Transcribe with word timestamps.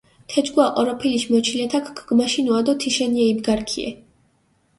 თეჯგუა 0.31 0.65
ჸოროფილიშ 0.77 1.23
მოჩილათაქ 1.31 1.85
ქჷგმაშინუა 1.97 2.59
დო 2.65 2.73
თიშენიე 2.81 3.25
იბგარქიე. 3.31 3.89